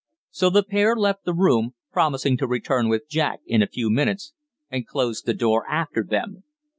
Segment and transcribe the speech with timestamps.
[0.31, 4.33] So the pair left the room, promising to return with Jack in a few minutes,
[4.67, 6.43] and closed the door after them.